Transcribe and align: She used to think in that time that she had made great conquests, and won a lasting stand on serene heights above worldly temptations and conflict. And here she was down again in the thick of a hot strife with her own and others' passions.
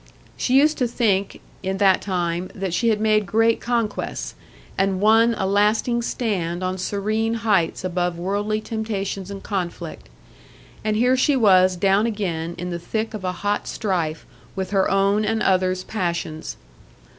She 0.35 0.57
used 0.59 0.79
to 0.79 0.87
think 0.87 1.41
in 1.61 1.77
that 1.77 2.01
time 2.01 2.49
that 2.55 2.73
she 2.73 2.89
had 2.89 2.99
made 2.99 3.27
great 3.27 3.59
conquests, 3.61 4.33
and 4.75 4.99
won 4.99 5.35
a 5.37 5.45
lasting 5.45 6.01
stand 6.01 6.63
on 6.63 6.79
serene 6.79 7.35
heights 7.35 7.83
above 7.83 8.17
worldly 8.17 8.61
temptations 8.61 9.29
and 9.29 9.43
conflict. 9.43 10.09
And 10.83 10.95
here 10.97 11.15
she 11.15 11.35
was 11.35 11.75
down 11.75 12.07
again 12.07 12.55
in 12.57 12.71
the 12.71 12.79
thick 12.79 13.13
of 13.13 13.23
a 13.23 13.31
hot 13.45 13.67
strife 13.67 14.25
with 14.55 14.71
her 14.71 14.89
own 14.89 15.23
and 15.23 15.43
others' 15.43 15.83
passions. 15.83 16.57